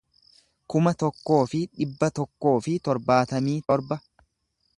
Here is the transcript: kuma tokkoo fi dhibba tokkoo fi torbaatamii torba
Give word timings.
kuma 0.73 0.93
tokkoo 1.03 1.39
fi 1.51 1.61
dhibba 1.75 2.11
tokkoo 2.21 2.57
fi 2.69 2.75
torbaatamii 2.89 3.59
torba 3.71 4.01